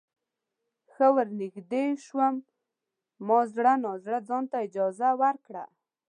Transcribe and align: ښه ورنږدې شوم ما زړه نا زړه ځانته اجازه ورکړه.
ښه 0.91 1.07
ورنږدې 1.15 1.85
شوم 2.05 2.35
ما 3.27 3.39
زړه 3.55 3.73
نا 3.83 3.91
زړه 4.03 4.19
ځانته 4.29 4.55
اجازه 4.65 5.09
ورکړه. 5.21 5.63